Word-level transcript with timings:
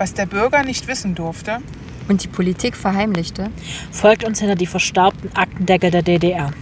was 0.00 0.14
der 0.14 0.24
Bürger 0.24 0.62
nicht 0.62 0.86
wissen 0.86 1.14
durfte 1.14 1.62
und 2.08 2.24
die 2.24 2.28
Politik 2.28 2.74
verheimlichte, 2.74 3.50
folgt 3.92 4.24
uns 4.24 4.40
hinter 4.40 4.54
die 4.54 4.66
verstaubten 4.66 5.30
Aktendeckel 5.36 5.90
der 5.90 6.00
DDR. 6.00 6.54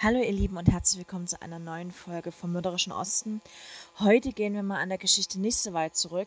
Hallo 0.00 0.20
ihr 0.20 0.32
Lieben 0.32 0.56
und 0.56 0.68
herzlich 0.68 0.98
willkommen 0.98 1.28
zu 1.28 1.40
einer 1.40 1.60
neuen 1.60 1.92
Folge 1.92 2.32
vom 2.32 2.50
Mörderischen 2.50 2.92
Osten. 2.92 3.40
Heute 4.00 4.32
gehen 4.32 4.54
wir 4.54 4.64
mal 4.64 4.80
an 4.80 4.88
der 4.88 4.98
Geschichte 4.98 5.40
nicht 5.40 5.56
so 5.56 5.72
weit 5.72 5.94
zurück. 5.94 6.26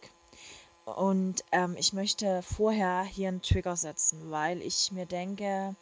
Und 0.85 1.43
ähm, 1.51 1.75
ich 1.77 1.91
möchte 1.91 2.41
vorher 2.43 3.03
hier 3.03 3.27
einen 3.27 3.41
Trigger 3.41 3.75
setzen, 3.75 4.31
weil 4.31 4.61
ich 4.61 4.93
mir 4.93 5.05
denke, 5.05 5.75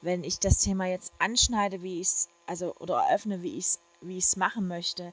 wenn 0.00 0.24
ich 0.24 0.38
das 0.38 0.60
Thema 0.60 0.86
jetzt 0.86 1.12
anschneide, 1.18 1.82
wie 1.82 2.00
ich 2.00 2.08
es, 2.08 2.28
also 2.46 2.74
oder 2.78 3.04
eröffne, 3.10 3.42
wie 3.42 3.58
ich 3.58 3.66
es 3.66 3.80
wie 4.00 4.16
ich 4.16 4.24
es 4.24 4.36
machen 4.36 4.68
möchte, 4.68 5.12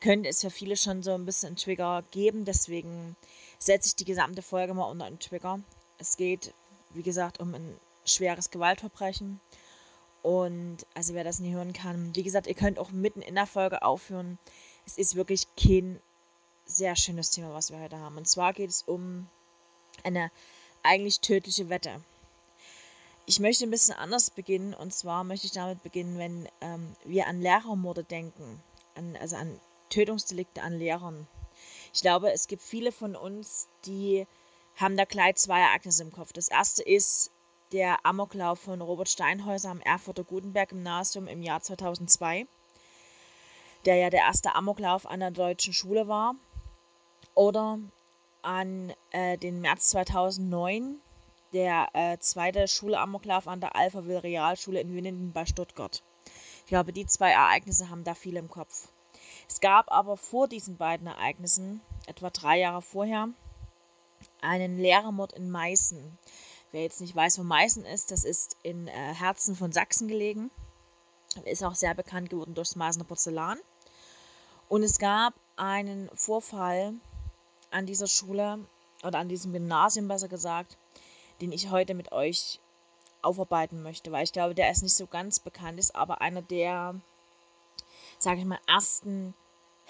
könnte 0.00 0.28
es 0.28 0.42
für 0.42 0.50
viele 0.50 0.76
schon 0.76 1.02
so 1.02 1.14
ein 1.14 1.24
bisschen 1.24 1.48
einen 1.48 1.56
Trigger 1.56 2.04
geben. 2.10 2.44
Deswegen 2.44 3.16
setze 3.62 3.88
ich 3.88 3.96
die 3.96 4.04
gesamte 4.04 4.42
Folge 4.42 4.74
mal 4.74 4.90
unter 4.90 5.04
einen 5.04 5.20
Trigger. 5.20 5.60
Es 5.98 6.16
geht, 6.16 6.52
wie 6.90 7.02
gesagt, 7.02 7.38
um 7.38 7.54
ein 7.54 7.78
schweres 8.04 8.50
Gewaltverbrechen. 8.50 9.40
Und 10.22 10.78
also 10.94 11.14
wer 11.14 11.24
das 11.24 11.38
nie 11.38 11.52
hören 11.52 11.72
kann, 11.72 12.14
wie 12.14 12.24
gesagt, 12.24 12.46
ihr 12.46 12.54
könnt 12.54 12.78
auch 12.78 12.90
mitten 12.90 13.22
in 13.22 13.36
der 13.36 13.46
Folge 13.46 13.82
aufhören. 13.82 14.38
Es 14.84 14.98
ist 14.98 15.14
wirklich 15.14 15.46
kein 15.56 16.00
sehr 16.64 16.96
schönes 16.96 17.30
Thema, 17.30 17.54
was 17.54 17.70
wir 17.70 17.80
heute 17.80 17.98
haben. 17.98 18.16
Und 18.16 18.28
zwar 18.28 18.52
geht 18.52 18.70
es 18.70 18.82
um 18.82 19.28
eine 20.02 20.30
eigentlich 20.82 21.20
tödliche 21.20 21.68
Wette. 21.68 22.02
Ich 23.26 23.38
möchte 23.38 23.64
ein 23.64 23.70
bisschen 23.70 23.94
anders 23.94 24.30
beginnen 24.30 24.74
und 24.74 24.92
zwar 24.92 25.22
möchte 25.22 25.46
ich 25.46 25.52
damit 25.52 25.82
beginnen, 25.84 26.18
wenn 26.18 26.48
ähm, 26.60 26.96
wir 27.04 27.28
an 27.28 27.40
Lehrermorde 27.40 28.02
denken, 28.02 28.60
an, 28.96 29.16
also 29.16 29.36
an 29.36 29.60
Tötungsdelikte 29.90 30.62
an 30.62 30.78
Lehrern. 30.78 31.28
Ich 31.92 32.00
glaube, 32.00 32.32
es 32.32 32.46
gibt 32.46 32.62
viele 32.62 32.92
von 32.92 33.16
uns, 33.16 33.68
die 33.84 34.26
haben 34.76 34.96
da 34.96 35.04
gleich 35.04 35.36
zwei 35.36 35.60
Ereignisse 35.60 36.02
im 36.02 36.12
Kopf. 36.12 36.32
Das 36.32 36.48
erste 36.48 36.82
ist 36.82 37.30
der 37.72 38.04
Amoklauf 38.04 38.60
von 38.60 38.80
Robert 38.80 39.08
Steinhäuser 39.08 39.70
am 39.70 39.80
Erfurter 39.80 40.24
Gutenberg-Gymnasium 40.24 41.26
im 41.26 41.42
Jahr 41.42 41.60
2002, 41.60 42.46
der 43.84 43.96
ja 43.96 44.10
der 44.10 44.20
erste 44.20 44.54
Amoklauf 44.54 45.06
an 45.06 45.20
der 45.20 45.30
deutschen 45.30 45.72
Schule 45.72 46.08
war. 46.08 46.34
Oder 47.34 47.78
an 48.42 48.92
äh, 49.10 49.38
den 49.38 49.60
März 49.60 49.88
2009, 49.90 51.00
der 51.52 51.88
äh, 51.94 52.18
zweite 52.18 52.68
Schulamoklauf 52.68 53.48
an 53.48 53.60
der 53.60 53.76
Alphaville 53.76 54.22
Realschule 54.22 54.80
in 54.80 54.94
Winnenden 54.94 55.32
bei 55.32 55.46
Stuttgart. 55.46 56.02
Ich 56.60 56.66
glaube, 56.66 56.92
die 56.92 57.06
zwei 57.06 57.30
Ereignisse 57.30 57.90
haben 57.90 58.04
da 58.04 58.14
viel 58.14 58.36
im 58.36 58.48
Kopf. 58.48 58.91
Es 59.52 59.60
gab 59.60 59.92
aber 59.92 60.16
vor 60.16 60.48
diesen 60.48 60.78
beiden 60.78 61.06
Ereignissen, 61.06 61.82
etwa 62.06 62.30
drei 62.30 62.60
Jahre 62.60 62.80
vorher, 62.80 63.28
einen 64.40 64.78
Lehrermord 64.78 65.34
in 65.34 65.50
Meißen. 65.50 66.18
Wer 66.70 66.80
jetzt 66.80 67.02
nicht 67.02 67.14
weiß, 67.14 67.38
wo 67.38 67.42
Meißen 67.42 67.84
ist, 67.84 68.10
das 68.12 68.24
ist 68.24 68.56
in 68.62 68.88
äh, 68.88 68.92
Herzen 68.92 69.54
von 69.54 69.70
Sachsen 69.70 70.08
gelegen. 70.08 70.50
Ist 71.44 71.62
auch 71.62 71.74
sehr 71.74 71.94
bekannt 71.94 72.30
geworden 72.30 72.54
durchs 72.54 72.76
Meißner 72.76 73.04
Porzellan. 73.04 73.58
Und 74.70 74.84
es 74.84 74.98
gab 74.98 75.34
einen 75.56 76.08
Vorfall 76.14 76.94
an 77.70 77.84
dieser 77.84 78.06
Schule 78.06 78.58
oder 79.04 79.18
an 79.18 79.28
diesem 79.28 79.52
Gymnasium 79.52 80.08
besser 80.08 80.28
gesagt, 80.28 80.78
den 81.42 81.52
ich 81.52 81.70
heute 81.70 81.92
mit 81.92 82.10
euch 82.10 82.58
aufarbeiten 83.20 83.82
möchte, 83.82 84.12
weil 84.12 84.24
ich 84.24 84.32
glaube, 84.32 84.54
der 84.54 84.70
ist 84.70 84.82
nicht 84.82 84.96
so 84.96 85.06
ganz 85.06 85.40
bekannt 85.40 85.78
ist, 85.78 85.94
aber 85.94 86.22
einer 86.22 86.40
der, 86.40 86.98
sage 88.18 88.40
ich 88.40 88.46
mal, 88.46 88.58
ersten 88.66 89.34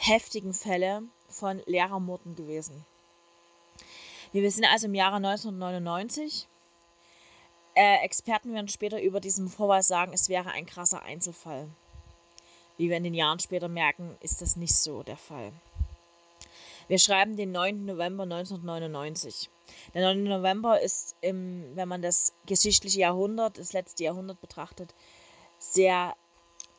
heftigen 0.03 0.53
Fälle 0.53 1.03
von 1.29 1.63
Lehrermorden 1.67 2.35
gewesen. 2.35 2.85
Wir 4.33 4.51
sind 4.51 4.65
also 4.65 4.87
im 4.87 4.95
Jahre 4.95 5.17
1999. 5.17 6.49
Äh, 7.75 8.05
Experten 8.05 8.53
werden 8.53 8.69
später 8.69 9.01
über 9.01 9.21
diesen 9.21 9.49
Vorfall 9.49 9.83
sagen, 9.83 10.13
es 10.13 10.29
wäre 10.29 10.51
ein 10.51 10.67
krasser 10.67 11.03
Einzelfall. 11.03 11.69
Wie 12.77 12.89
wir 12.89 12.97
in 12.97 13.05
den 13.05 13.15
Jahren 13.15 13.39
später 13.39 13.69
merken, 13.69 14.17
ist 14.21 14.43
das 14.43 14.57
nicht 14.57 14.75
so 14.75 15.03
der 15.03 15.17
Fall. 15.17 15.53
Wir 16.89 16.99
schreiben 16.99 17.37
den 17.37 17.53
9. 17.53 17.85
November 17.85 18.25
1999. 18.25 19.49
Der 19.95 20.03
9. 20.03 20.25
November 20.25 20.81
ist, 20.81 21.15
im, 21.21 21.77
wenn 21.77 21.89
man 21.89 22.03
das 22.03 22.33
geschichtliche 22.47 23.01
Jahrhundert, 23.01 23.59
das 23.59 23.73
letzte 23.73 24.05
Jahrhundert 24.05 24.41
betrachtet, 24.41 24.95
sehr, 25.59 26.15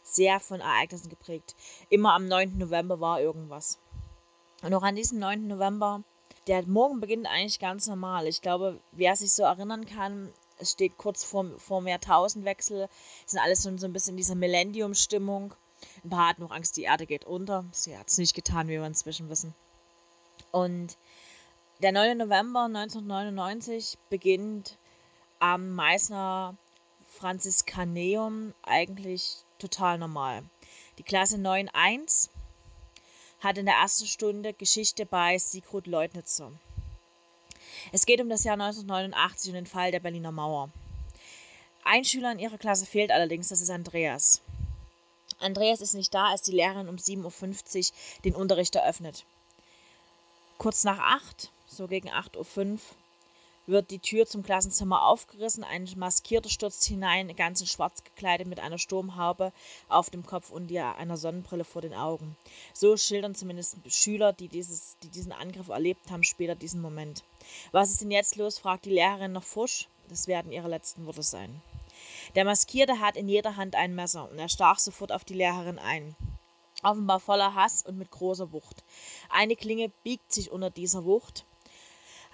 sehr 0.04 0.40
von 0.40 0.60
Ereignissen 0.60 1.10
geprägt. 1.10 1.56
Immer 1.90 2.14
am 2.14 2.28
9. 2.28 2.58
November 2.58 3.00
war 3.00 3.22
irgendwas. 3.22 3.80
Und 4.62 4.74
auch 4.74 4.84
an 4.84 4.96
diesem 4.96 5.20
9. 5.20 5.48
November, 5.48 6.04
der 6.48 6.66
Morgen 6.68 7.00
beginnt 7.00 7.28
eigentlich 7.28 7.60
ganz 7.60 7.88
normal. 7.88 8.28
Ich 8.28 8.42
glaube, 8.42 8.80
wer 8.92 9.16
sich 9.16 9.34
so 9.34 9.44
erinnern 9.44 9.86
kann, 9.86 10.32
es 10.58 10.72
steht 10.72 10.98
kurz 10.98 11.24
vor, 11.24 11.46
vor 11.58 11.82
mehr 11.82 12.00
Tausendwechsel, 12.00 12.88
sind 13.26 13.40
alles 13.40 13.64
so 13.64 13.70
ein 13.70 13.94
bisschen 13.94 14.14
in 14.14 14.18
dieser 14.18 14.36
Millennium-Stimmung. 14.36 15.54
Ein 16.04 16.10
paar 16.10 16.30
hatten 16.30 16.42
noch 16.42 16.52
Angst, 16.52 16.78
die 16.78 16.84
Erde 16.84 17.06
geht 17.06 17.26
unter. 17.26 17.66
Sie 17.72 17.98
hat 17.98 18.10
es 18.10 18.18
nicht 18.18 18.36
getan, 18.36 18.68
wie 18.68 18.74
wir 18.74 18.86
inzwischen 18.86 19.30
wissen. 19.30 19.54
Und 20.52 20.98
der 21.82 21.92
9. 21.92 22.18
November 22.18 22.66
1999 22.66 23.98
beginnt 24.10 24.78
am 25.40 25.72
Meißner 25.72 26.56
Franziskaneum 27.08 28.54
eigentlich 28.64 29.44
total 29.64 29.98
normal. 29.98 30.44
Die 30.98 31.04
Klasse 31.04 31.38
9.1 31.38 32.30
hat 33.40 33.58
in 33.58 33.66
der 33.66 33.76
ersten 33.76 34.06
Stunde 34.06 34.54
Geschichte 34.54 35.06
bei 35.06 35.38
Sigrid 35.38 35.88
Leutnitzer. 35.88 36.52
Es 37.92 38.06
geht 38.06 38.22
um 38.22 38.30
das 38.30 38.44
Jahr 38.44 38.54
1989 38.54 39.50
und 39.50 39.56
den 39.56 39.66
Fall 39.66 39.92
der 39.92 40.00
Berliner 40.00 40.32
Mauer. 40.32 40.70
Ein 41.84 42.06
Schüler 42.06 42.32
in 42.32 42.40
ihrer 42.40 42.58
Klasse 42.58 42.86
fehlt 42.86 43.12
allerdings, 43.12 43.50
das 43.50 43.62
ist 43.62 43.70
Andreas. 43.70 44.42
Andreas 45.40 45.82
ist 45.82 45.94
nicht 45.94 46.14
da, 46.14 46.28
als 46.28 46.42
die 46.44 46.54
Lehrerin 46.54 46.88
um 46.88 46.96
7.50 46.96 47.90
Uhr 47.90 47.96
den 48.24 48.36
Unterricht 48.36 48.76
eröffnet. 48.76 49.26
Kurz 50.58 50.84
nach 50.84 51.00
acht, 51.00 51.52
so 51.68 51.88
gegen 51.88 52.10
8.05 52.10 52.74
Uhr, 52.74 52.80
wird 53.66 53.92
die 53.92 54.00
Tür 54.00 54.26
zum 54.26 54.44
Klassenzimmer 54.44 55.04
aufgerissen. 55.04 55.64
Ein 55.64 55.90
Maskierter 55.96 56.50
stürzt 56.50 56.84
hinein, 56.86 57.36
ganz 57.36 57.62
in 57.62 57.68
schwarz 57.68 58.04
gekleidet 58.04 58.48
mit 58.48 58.60
einer 58.60 58.78
Sturmhaube 58.78 59.52
auf 59.90 60.10
dem 60.10 60.26
Kopf 60.26 60.50
und 60.52 60.70
einer 60.98 61.18
Sonnenbrille 61.18 61.64
vor 61.64 61.82
den 61.82 61.94
Augen. 61.94 62.36
So 62.74 62.98
schildern 62.98 63.36
zumindest 63.36 63.78
Schüler, 63.88 64.34
die, 64.34 64.48
dieses, 64.48 64.98
die 65.04 65.10
diesen 65.10 65.32
Angriff 65.32 65.70
erlebt 65.70 66.12
haben, 66.12 66.24
später 66.24 66.56
diesen 66.56 66.82
Moment. 66.82 67.24
Was 67.72 67.92
ist 67.92 68.02
denn 68.02 68.12
jetzt 68.12 68.36
los? 68.36 68.60
fragt 68.60 68.86
die 68.86 68.92
Lehrerin 68.92 69.32
noch 69.32 69.44
Fusch. 69.44 69.88
Das 70.10 70.28
werden 70.28 70.52
ihre 70.52 70.68
letzten 70.68 71.06
Worte 71.06 71.24
sein. 71.24 71.62
Der 72.36 72.46
Maskierte 72.46 73.00
hat 73.00 73.16
in 73.16 73.30
jeder 73.30 73.56
Hand 73.56 73.76
ein 73.76 73.96
Messer 73.96 74.30
und 74.30 74.38
er 74.38 74.50
stach 74.50 74.80
sofort 74.80 75.12
auf 75.12 75.24
die 75.24 75.36
Lehrerin 75.36 75.80
ein 75.80 76.16
offenbar 76.84 77.20
voller 77.20 77.56
Hass 77.56 77.84
und 77.86 77.98
mit 77.98 78.12
großer 78.12 78.52
Wucht. 78.52 78.84
Eine 79.30 79.56
Klinge 79.56 79.90
biegt 80.04 80.32
sich 80.32 80.52
unter 80.52 80.70
dieser 80.70 81.06
Wucht. 81.06 81.46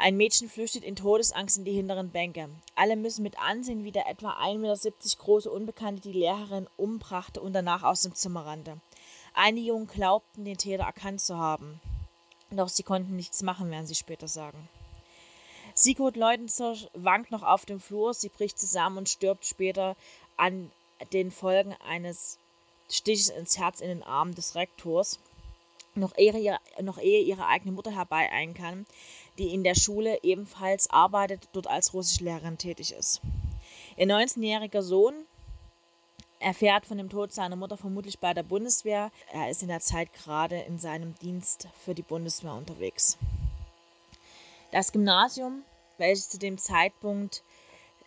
Ein 0.01 0.15
Mädchen 0.15 0.47
flüchtet 0.49 0.85
in 0.85 0.95
Todesangst 0.95 1.57
in 1.57 1.65
die 1.65 1.73
hinteren 1.73 2.09
Bänke. 2.09 2.47
Alle 2.73 2.95
müssen 2.95 3.21
mit 3.21 3.37
ansehen, 3.37 3.83
wie 3.83 3.91
der 3.91 4.07
etwa 4.07 4.31
1,70 4.31 4.57
Meter 4.59 5.17
große 5.17 5.51
Unbekannte 5.51 6.01
die 6.01 6.17
Lehrerin 6.17 6.69
umbrachte 6.77 7.41
und 7.41 7.51
danach 7.51 7.83
aus 7.83 8.03
dem 8.03 8.15
Zimmer 8.15 8.45
rannte. 8.45 8.77
Einige 9.33 9.67
Jungen 9.67 9.87
glaubten, 9.87 10.45
den 10.45 10.57
Täter 10.57 10.85
erkannt 10.85 11.19
zu 11.19 11.37
haben. 11.37 11.81
Doch 12.49 12.69
sie 12.69 12.83
konnten 12.83 13.17
nichts 13.17 13.43
machen, 13.43 13.69
werden 13.71 13.87
sie 13.87 13.95
später 13.95 14.29
sagen. 14.29 14.69
Sigurd 15.73 16.15
Leutenzer 16.15 16.77
wankt 16.93 17.31
noch 17.31 17.43
auf 17.43 17.65
dem 17.65 17.81
Flur, 17.81 18.13
sie 18.13 18.29
bricht 18.29 18.57
zusammen 18.57 18.99
und 18.99 19.09
stirbt 19.09 19.45
später 19.45 19.97
an 20.37 20.71
den 21.11 21.29
Folgen 21.29 21.75
eines 21.85 22.37
Stiches 22.89 23.27
ins 23.27 23.57
Herz 23.57 23.81
in 23.81 23.89
den 23.89 24.03
Arm 24.03 24.33
des 24.33 24.55
Rektors, 24.55 25.19
noch 25.95 26.17
ehe, 26.17 26.57
noch 26.81 26.99
ehe 26.99 27.21
ihre 27.21 27.47
eigene 27.47 27.71
Mutter 27.71 27.91
herbeieilen 27.91 28.53
kann, 28.53 28.85
die 29.39 29.53
in 29.53 29.63
der 29.63 29.75
Schule 29.75 30.19
ebenfalls 30.21 30.89
arbeitet, 30.89 31.47
dort 31.53 31.67
als 31.67 31.93
Russischlehrerin 31.93 32.57
tätig 32.57 32.91
ist. 32.91 33.21
Ihr 33.97 34.05
19-jähriger 34.05 34.81
Sohn 34.81 35.13
erfährt 36.39 36.85
von 36.85 36.97
dem 36.97 37.09
Tod 37.09 37.33
seiner 37.33 37.55
Mutter 37.55 37.77
vermutlich 37.77 38.19
bei 38.19 38.33
der 38.33 38.43
Bundeswehr. 38.43 39.11
Er 39.31 39.49
ist 39.49 39.61
in 39.61 39.67
der 39.67 39.79
Zeit 39.79 40.13
gerade 40.13 40.59
in 40.59 40.77
seinem 40.77 41.15
Dienst 41.15 41.67
für 41.83 41.95
die 41.95 42.01
Bundeswehr 42.01 42.53
unterwegs. 42.53 43.17
Das 44.71 44.91
Gymnasium, 44.91 45.63
welches 45.97 46.29
zu 46.29 46.37
dem 46.37 46.57
Zeitpunkt 46.57 47.43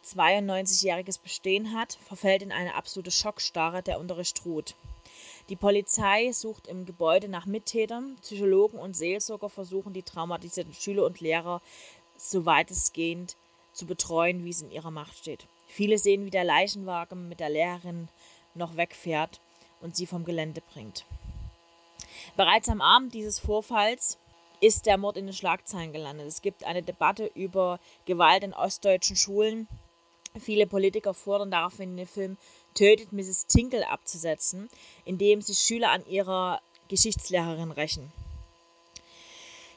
92-jähriges 0.05 1.21
Bestehen 1.21 1.77
hat, 1.77 1.99
verfällt 2.07 2.43
in 2.43 2.53
eine 2.53 2.75
absolute 2.75 3.11
Schockstarre, 3.11 3.83
der 3.83 4.01
Unterricht 4.01 4.45
ruht. 4.45 4.75
Die 5.49 5.57
Polizei 5.57 6.31
sucht 6.33 6.67
im 6.69 6.87
Gebäude 6.87 7.29
nach 7.29 7.47
Mittätern, 7.47 8.17
Psychologen 8.23 8.79
und 8.79 8.97
Seelsorger 8.97 9.49
versuchen 9.49 9.93
die 9.93 10.03
traumatisierten 10.03 10.73
Schüler 10.73 11.05
und 11.05 11.21
Lehrer 11.21 11.61
so 12.17 12.47
weitestgehend 12.47 13.37
zu 13.73 13.87
betreuen, 13.87 14.45
wie 14.45 14.51
es 14.51 14.63
in 14.63 14.71
ihrer 14.71 14.91
Macht 14.91 15.17
steht. 15.17 15.47
Viele 15.67 15.99
sehen, 15.99 16.25
wie 16.25 16.31
der 16.31 16.45
Leichenwagen 16.45 17.29
mit 17.29 17.41
der 17.41 17.51
Lehrerin 17.51 18.09
noch 18.55 18.77
wegfährt 18.77 19.41
und 19.81 19.97
sie 19.97 20.07
vom 20.07 20.25
Gelände 20.25 20.63
bringt. 20.73 21.07
Bereits 22.37 22.69
am 22.69 22.81
Abend 22.81 23.15
dieses 23.15 23.39
Vorfalls 23.39 24.19
ist 24.61 24.87
der 24.87 24.97
Mord 24.97 25.17
in 25.17 25.27
den 25.27 25.35
Schlagzeilen 25.35 25.93
gelandet. 25.93 26.29
Es 26.29 26.41
gibt 26.41 26.65
eine 26.65 26.83
Debatte 26.83 27.27
über 27.35 27.81
Gewalt 28.05 28.45
in 28.45 28.55
ostdeutschen 28.55 29.17
Schulen. 29.17 29.67
Viele 30.39 30.67
Politiker 30.67 31.15
fordern 31.15 31.51
daraufhin 31.51 31.97
den 31.97 32.07
Film 32.07 32.39
Tötet 32.75 33.13
Mrs. 33.13 33.47
Tinkle 33.47 33.89
abzusetzen, 33.89 34.69
indem 35.05 35.41
sie 35.41 35.55
Schüler 35.55 35.91
an 35.91 36.07
ihrer 36.07 36.61
Geschichtslehrerin 36.89 37.71
rächen. 37.71 38.13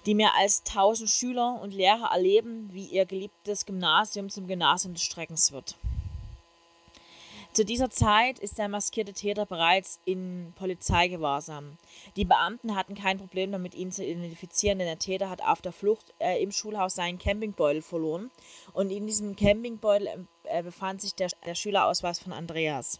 Die 0.06 0.14
mehr 0.14 0.36
als 0.36 0.64
1000 0.68 1.10
Schüler 1.10 1.60
und 1.62 1.74
Lehrer 1.74 2.12
erleben, 2.12 2.70
wie 2.72 2.86
ihr 2.86 3.06
geliebtes 3.06 3.66
Gymnasium 3.66 4.30
zum 4.30 4.48
Gymnasium 4.48 4.94
des 4.94 5.04
Streckens 5.04 5.52
wird. 5.52 5.76
Zu 7.56 7.64
dieser 7.64 7.90
Zeit 7.90 8.38
ist 8.40 8.58
der 8.58 8.68
maskierte 8.68 9.14
Täter 9.14 9.46
bereits 9.46 10.02
in 10.04 10.52
Polizeigewahrsam. 10.58 11.78
Die 12.18 12.26
Beamten 12.26 12.76
hatten 12.76 12.96
kein 12.96 13.18
Problem 13.18 13.54
damit, 13.54 13.76
ihn 13.76 13.94
zu 13.94 14.04
identifizieren, 14.04 14.78
denn 14.78 14.90
der 14.90 15.00
Täter 15.00 15.30
hat 15.30 15.42
auf 15.42 15.62
der 15.62 15.72
Flucht 15.72 16.14
äh, 16.20 16.44
im 16.44 16.52
Schulhaus 16.52 16.96
seinen 16.96 17.18
Campingbeutel 17.18 17.82
verloren. 17.82 18.30
Und 18.74 18.90
in 18.90 19.08
diesem 19.08 19.38
Campingbeutel 19.38 20.28
äh, 20.44 20.64
befand 20.64 21.00
sich 21.00 21.16
der, 21.16 21.30
der 21.46 21.56
Schülerausweis 21.56 22.20
von 22.20 22.34
Andreas. 22.34 23.00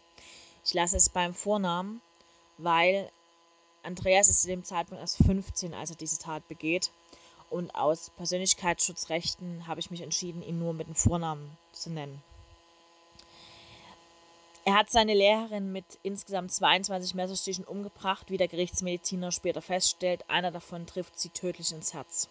Ich 0.64 0.74
lasse 0.74 0.96
es 0.96 1.10
beim 1.10 1.34
Vornamen, 1.34 2.00
weil 2.58 3.12
Andreas 3.84 4.30
ist 4.30 4.44
zu 4.44 4.48
dem 4.48 4.64
Zeitpunkt 4.64 5.02
erst 5.02 5.18
15, 5.18 5.74
als 5.74 5.90
er 5.90 5.98
diese 5.98 6.18
Tat 6.18 6.48
begeht. 6.48 6.92
Und 7.50 7.76
aus 7.76 8.10
Persönlichkeitsschutzrechten 8.16 9.68
habe 9.68 9.82
ich 9.82 9.92
mich 9.92 10.00
entschieden, 10.00 10.42
ihn 10.42 10.60
nur 10.60 10.72
mit 10.72 10.88
dem 10.88 10.96
Vornamen 10.96 11.58
zu 11.74 11.90
nennen. 11.90 12.24
Er 14.68 14.74
hat 14.74 14.90
seine 14.90 15.14
Lehrerin 15.14 15.72
mit 15.72 15.86
insgesamt 16.02 16.52
22 16.52 17.14
Messerstichen 17.14 17.66
umgebracht, 17.66 18.32
wie 18.32 18.38
der 18.38 18.48
Gerichtsmediziner 18.48 19.32
später 19.32 19.62
feststellt. 19.62 20.28
Einer 20.28 20.52
davon 20.52 20.88
trifft 20.88 21.20
sie 21.20 21.30
tödlich 21.30 21.72
ins 21.72 21.94
Herz. 21.94 22.30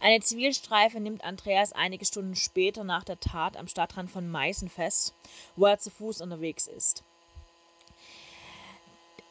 Eine 0.00 0.20
Zivilstreife 0.20 1.00
nimmt 1.00 1.24
Andreas 1.24 1.72
einige 1.72 2.04
Stunden 2.04 2.36
später 2.36 2.84
nach 2.84 3.02
der 3.02 3.18
Tat 3.18 3.56
am 3.56 3.66
Stadtrand 3.66 4.08
von 4.08 4.30
Meißen 4.30 4.68
fest, 4.68 5.14
wo 5.56 5.66
er 5.66 5.80
zu 5.80 5.90
Fuß 5.90 6.20
unterwegs 6.20 6.68
ist. 6.68 7.02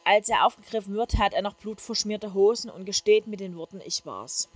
Als 0.04 0.28
er 0.28 0.44
aufgegriffen 0.44 0.94
wird, 0.94 1.16
hat 1.16 1.32
er 1.32 1.40
noch 1.40 1.54
blutverschmierte 1.54 2.34
Hosen 2.34 2.68
und 2.68 2.84
gesteht 2.84 3.26
mit 3.26 3.40
den 3.40 3.56
Worten 3.56 3.80
Ich 3.86 4.04
war's. 4.04 4.50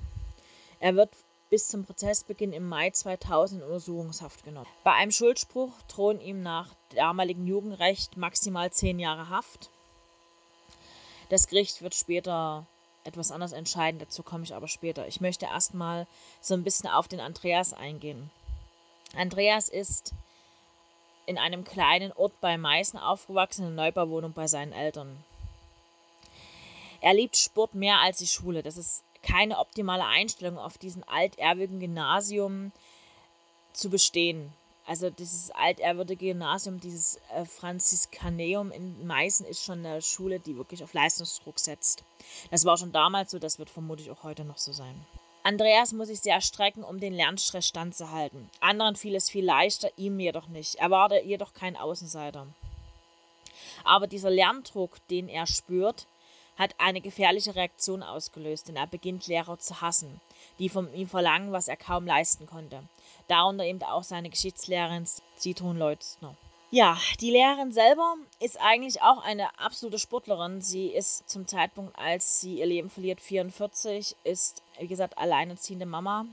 Er 0.78 0.94
wird 0.94 1.10
bis 1.50 1.68
zum 1.68 1.84
Prozessbeginn 1.84 2.52
im 2.52 2.68
Mai 2.68 2.90
2000 2.90 3.62
in 3.62 3.66
Untersuchungshaft 3.66 4.44
genommen. 4.44 4.66
Bei 4.84 4.92
einem 4.92 5.10
Schuldspruch 5.10 5.72
drohen 5.88 6.20
ihm 6.20 6.42
nach 6.42 6.74
damaligen 6.94 7.46
Jugendrecht 7.46 8.16
maximal 8.16 8.70
zehn 8.70 8.98
Jahre 8.98 9.30
Haft. 9.30 9.70
Das 11.30 11.46
Gericht 11.46 11.82
wird 11.82 11.94
später 11.94 12.66
etwas 13.04 13.30
anders 13.30 13.52
entscheiden, 13.52 13.98
dazu 13.98 14.22
komme 14.22 14.44
ich 14.44 14.54
aber 14.54 14.68
später. 14.68 15.06
Ich 15.08 15.20
möchte 15.20 15.46
erstmal 15.46 16.06
so 16.40 16.54
ein 16.54 16.64
bisschen 16.64 16.90
auf 16.90 17.08
den 17.08 17.20
Andreas 17.20 17.72
eingehen. 17.72 18.30
Andreas 19.16 19.68
ist 19.68 20.12
in 21.24 21.38
einem 21.38 21.64
kleinen 21.64 22.12
Ort 22.12 22.38
bei 22.40 22.58
Meißen 22.58 22.98
aufgewachsen, 22.98 23.62
in 23.62 23.68
einer 23.68 23.82
Neubauwohnung 23.82 24.32
bei 24.32 24.46
seinen 24.46 24.72
Eltern. 24.72 25.24
Er 27.00 27.14
liebt 27.14 27.36
Sport 27.36 27.74
mehr 27.74 28.00
als 28.00 28.18
die 28.18 28.26
Schule. 28.26 28.62
Das 28.62 28.76
ist 28.76 29.04
keine 29.22 29.58
optimale 29.58 30.04
Einstellung, 30.04 30.58
auf 30.58 30.78
diesem 30.78 31.04
altehrwürdigen 31.06 31.80
Gymnasium 31.80 32.72
zu 33.72 33.90
bestehen. 33.90 34.52
Also 34.86 35.10
dieses 35.10 35.50
altehrwürdige 35.50 36.28
Gymnasium, 36.28 36.80
dieses 36.80 37.20
äh, 37.34 37.44
Franziskaneum 37.44 38.70
in 38.70 39.06
Meißen 39.06 39.44
ist 39.44 39.62
schon 39.62 39.84
eine 39.84 40.00
Schule, 40.00 40.40
die 40.40 40.56
wirklich 40.56 40.82
auf 40.82 40.94
Leistungsdruck 40.94 41.58
setzt. 41.58 42.04
Das 42.50 42.64
war 42.64 42.78
schon 42.78 42.90
damals 42.90 43.30
so, 43.30 43.38
das 43.38 43.58
wird 43.58 43.68
vermutlich 43.68 44.10
auch 44.10 44.22
heute 44.22 44.46
noch 44.46 44.56
so 44.56 44.72
sein. 44.72 45.06
Andreas 45.42 45.92
muss 45.92 46.08
sich 46.08 46.20
sehr 46.20 46.40
strecken, 46.40 46.82
um 46.82 47.00
den 47.00 47.12
Lernstress 47.12 47.66
standzuhalten. 47.66 48.48
Anderen 48.60 48.96
fiel 48.96 49.14
es 49.14 49.28
viel 49.28 49.44
leichter, 49.44 49.90
ihm 49.96 50.18
jedoch 50.18 50.48
nicht. 50.48 50.76
Er 50.76 50.90
war 50.90 51.12
jedoch 51.22 51.52
kein 51.52 51.76
Außenseiter. 51.76 52.46
Aber 53.84 54.06
dieser 54.06 54.30
Lerndruck, 54.30 55.06
den 55.08 55.28
er 55.28 55.46
spürt, 55.46 56.06
hat 56.58 56.74
eine 56.78 57.00
gefährliche 57.00 57.54
Reaktion 57.54 58.02
ausgelöst, 58.02 58.68
denn 58.68 58.76
er 58.76 58.86
beginnt 58.86 59.26
Lehrer 59.26 59.58
zu 59.58 59.80
hassen, 59.80 60.20
die 60.58 60.68
von 60.68 60.92
ihm 60.92 61.08
verlangen, 61.08 61.52
was 61.52 61.68
er 61.68 61.76
kaum 61.76 62.06
leisten 62.06 62.46
konnte. 62.46 62.82
Darunter 63.28 63.64
eben 63.64 63.82
auch 63.82 64.02
seine 64.02 64.28
Geschichtslehrerin 64.28 65.06
Zitron 65.36 65.78
Leutzner. 65.78 66.34
Ja, 66.70 66.98
die 67.20 67.30
Lehrerin 67.30 67.72
selber 67.72 68.16
ist 68.40 68.60
eigentlich 68.60 69.00
auch 69.00 69.24
eine 69.24 69.58
absolute 69.58 69.98
Sportlerin. 69.98 70.60
Sie 70.60 70.88
ist 70.88 71.28
zum 71.28 71.46
Zeitpunkt, 71.46 71.98
als 71.98 72.42
sie 72.42 72.58
ihr 72.58 72.66
Leben 72.66 72.90
verliert, 72.90 73.22
44, 73.22 74.16
ist, 74.24 74.62
wie 74.78 74.86
gesagt, 74.86 75.16
alleinerziehende 75.16 75.86
Mama, 75.86 76.26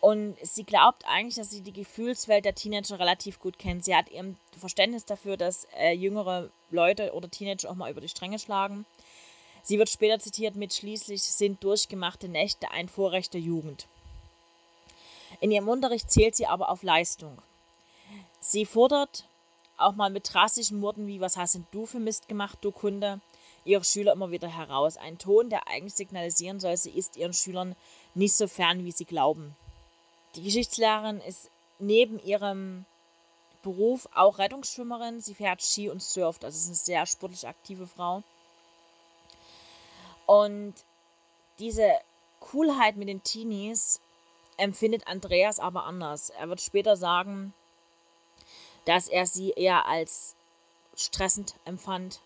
und 0.00 0.36
sie 0.42 0.64
glaubt 0.64 1.04
eigentlich, 1.06 1.34
dass 1.34 1.50
sie 1.50 1.60
die 1.60 1.72
Gefühlswelt 1.72 2.44
der 2.44 2.54
Teenager 2.54 2.98
relativ 2.98 3.40
gut 3.40 3.58
kennt. 3.58 3.84
Sie 3.84 3.96
hat 3.96 4.10
ihr 4.10 4.34
Verständnis 4.56 5.04
dafür, 5.04 5.36
dass 5.36 5.66
äh, 5.76 5.92
jüngere 5.92 6.50
Leute 6.70 7.12
oder 7.14 7.28
Teenager 7.28 7.70
auch 7.70 7.74
mal 7.74 7.90
über 7.90 8.00
die 8.00 8.08
Stränge 8.08 8.38
schlagen. 8.38 8.86
Sie 9.62 9.78
wird 9.78 9.90
später 9.90 10.18
zitiert 10.20 10.54
mit 10.54 10.72
schließlich 10.72 11.22
sind 11.22 11.62
durchgemachte 11.64 12.28
Nächte 12.28 12.70
ein 12.70 12.88
Vorrecht 12.88 13.34
der 13.34 13.40
Jugend. 13.40 13.86
In 15.40 15.50
ihrem 15.50 15.68
Unterricht 15.68 16.10
zählt 16.10 16.36
sie 16.36 16.46
aber 16.46 16.70
auf 16.70 16.82
Leistung. 16.82 17.36
Sie 18.40 18.64
fordert 18.64 19.24
auch 19.76 19.94
mal 19.94 20.10
mit 20.10 20.32
drastischen 20.32 20.80
Worten 20.80 21.06
wie 21.06 21.20
Was 21.20 21.36
hast 21.36 21.54
denn 21.54 21.66
du 21.70 21.86
für 21.86 22.00
Mist 22.00 22.28
gemacht, 22.28 22.58
du 22.62 22.70
Kunde, 22.70 23.20
ihre 23.64 23.84
Schüler 23.84 24.12
immer 24.12 24.30
wieder 24.30 24.48
heraus. 24.48 24.96
Ein 24.96 25.18
Ton, 25.18 25.50
der 25.50 25.68
eigentlich 25.68 25.94
signalisieren 25.94 26.60
soll, 26.60 26.76
sie 26.76 26.90
ist 26.90 27.16
ihren 27.16 27.34
Schülern 27.34 27.76
nicht 28.14 28.34
so 28.34 28.46
fern, 28.46 28.84
wie 28.84 28.92
sie 28.92 29.04
glauben. 29.04 29.56
Die 30.34 30.42
Geschichtslehrerin 30.42 31.20
ist 31.20 31.50
neben 31.78 32.18
ihrem 32.18 32.84
Beruf 33.62 34.08
auch 34.14 34.38
Rettungsschwimmerin. 34.38 35.20
Sie 35.20 35.34
fährt 35.34 35.62
Ski 35.62 35.88
und 35.90 36.02
surft, 36.02 36.44
also 36.44 36.56
ist 36.56 36.66
eine 36.66 36.74
sehr 36.74 37.06
sportlich 37.06 37.46
aktive 37.46 37.86
Frau. 37.86 38.22
Und 40.26 40.74
diese 41.58 41.92
Coolheit 42.40 42.96
mit 42.96 43.08
den 43.08 43.22
Teenies 43.22 44.00
empfindet 44.56 45.06
Andreas 45.06 45.58
aber 45.58 45.84
anders. 45.84 46.30
Er 46.30 46.48
wird 46.48 46.60
später 46.60 46.96
sagen, 46.96 47.54
dass 48.84 49.08
er 49.08 49.26
sie 49.26 49.50
eher 49.50 49.86
als 49.86 50.34
stressend 50.94 51.54
empfand 51.64 52.20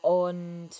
und 0.00 0.70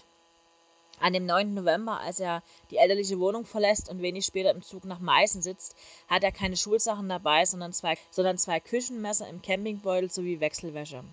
an 1.03 1.13
dem 1.13 1.27
9. 1.27 1.55
November, 1.55 2.01
als 2.01 2.21
er 2.21 2.43
die 2.71 2.77
elterliche 2.77 3.19
Wohnung 3.19 3.45
verlässt 3.45 3.89
und 3.89 4.03
wenig 4.03 4.25
später 4.25 4.51
im 4.51 4.63
Zug 4.63 4.85
nach 4.85 5.01
Meißen 5.01 5.43
sitzt, 5.43 5.75
hat 6.09 6.23
er 6.23 6.33
keine 6.33 6.57
Schulsachen 6.57 7.09
dabei, 7.09 7.45
sondern 7.45 7.73
zwei, 7.73 7.99
sondern 8.11 8.39
zwei 8.39 8.61
Küchenmesser 8.61 9.29
im 9.29 9.43
Campingbeutel 9.43 10.11
sowie 10.11 10.41
Wechselwäsche. 10.41 11.05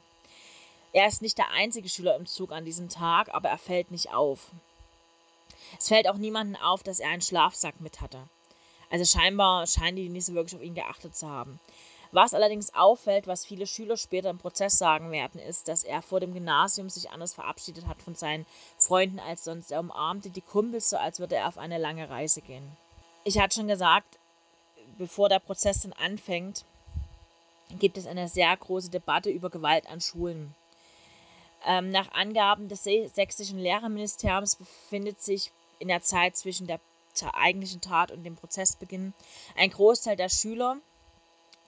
Er 0.94 1.08
ist 1.08 1.22
nicht 1.22 1.38
der 1.38 1.52
einzige 1.52 1.90
Schüler 1.90 2.16
im 2.16 2.26
Zug 2.26 2.52
an 2.52 2.66
diesem 2.66 2.90
Tag, 2.90 3.34
aber 3.34 3.50
er 3.50 3.58
fällt 3.58 3.92
nicht 3.92 4.12
auf. 4.12 4.52
Es 5.78 5.88
fällt 5.88 6.08
auch 6.08 6.18
niemandem 6.18 6.62
auf, 6.62 6.84
dass 6.84 7.00
er 7.00 7.10
einen 7.10 7.22
Schlafsack 7.22 7.80
mit 7.80 8.02
hatte. 8.02 8.22
Also 8.90 9.06
scheinbar 9.06 9.68
scheinen 9.68 9.98
die 9.98 10.10
nicht 10.10 10.26
so 10.26 10.34
wirklich 10.34 10.56
auf 10.56 10.66
ihn 10.66 10.74
geachtet 10.74 11.16
zu 11.16 11.28
haben. 11.28 11.60
Was 12.12 12.34
allerdings 12.34 12.74
auffällt, 12.74 13.28
was 13.28 13.46
viele 13.46 13.68
Schüler 13.68 13.96
später 13.96 14.32
im 14.32 14.40
Prozess 14.40 14.78
sagen 14.78 15.12
werden, 15.12 15.40
ist, 15.40 15.68
dass 15.68 15.84
er 15.84 16.02
vor 16.02 16.20
dem 16.20 16.34
Gymnasium 16.34 16.90
sich 16.90 17.12
anders 17.12 17.34
verabschiedet 17.34 17.86
hat 17.86 18.02
von 18.02 18.16
seinen 18.16 18.48
Freunden 18.78 19.20
als 19.20 19.44
sonst. 19.44 19.72
Er 19.72 19.80
umarmte 19.80 20.32
die 20.32 20.42
Kumpels 20.42 20.90
so, 20.90 20.98
als 20.98 21.20
würde 21.20 21.36
er 21.36 21.48
auf 21.48 21.60
eine 21.60 21.78
lange 21.78 22.10
Reise 22.10 22.42
gehen. 22.42 22.76
Ich 23.24 23.38
hatte 23.38 23.56
schon 23.56 23.68
gesagt, 23.68 24.18
bevor 24.98 25.30
der 25.30 25.40
Prozess 25.40 25.82
dann 25.82 25.94
anfängt, 25.94 26.66
gibt 27.78 27.98
es 27.98 28.08
eine 28.08 28.28
sehr 28.28 28.56
große 28.58 28.90
Debatte 28.90 29.30
über 29.30 29.52
Gewalt 29.52 29.88
an 29.88 30.02
Schulen. 30.02 30.56
Ähm, 31.66 31.92
nach 31.92 32.12
Angaben 32.14 32.70
des 32.70 32.84
sächsischen 32.84 33.60
Lehrerministeriums 33.60 34.56
befindet 34.56 35.22
sich 35.22 35.52
in 35.78 35.90
der 35.90 36.02
Zeit 36.02 36.36
zwischen 36.36 36.66
der 36.66 36.80
eigentlichen 37.34 37.82
Tat 37.82 38.12
und 38.12 38.24
dem 38.24 38.36
Prozessbeginn 38.36 39.14
ein 39.56 39.70
Großteil 39.70 40.16
der 40.16 40.30
Schüler 40.30 40.78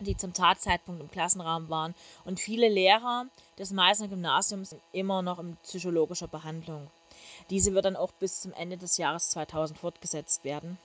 die 0.04 0.18
zum 0.18 0.34
Tatzeitpunkt 0.34 1.02
im 1.02 1.12
Klassenraum 1.12 1.70
waren 1.70 1.96
und 2.26 2.40
viele 2.40 2.70
Lehrer 2.70 3.26
des 3.58 3.72
Meißner 3.72 4.08
Gymnasiums 4.08 4.76
immer 4.92 5.22
noch 5.22 5.40
in 5.40 5.58
psychologischer 5.64 6.28
Behandlung. 6.28 6.88
Diese 7.50 7.74
wird 7.74 7.86
dann 7.86 7.96
auch 7.96 8.12
bis 8.14 8.42
zum 8.42 8.54
Ende 8.54 8.78
des 8.78 8.98
Jahres 8.98 9.30
2000 9.32 9.78
fortgesetzt 9.80 10.44
werden. 10.44 10.78